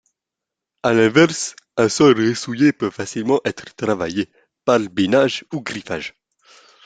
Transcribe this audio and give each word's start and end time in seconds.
À 0.81 0.93
l'inverse, 0.93 1.55
un 1.77 1.87
sol 1.87 2.19
ressuyé 2.19 2.73
peut 2.73 2.89
facilement 2.89 3.39
être 3.45 3.65
travaillé 3.75 4.31
par 4.65 4.79
binage 4.79 5.45
ou 5.53 5.61
griffage. 5.61 6.15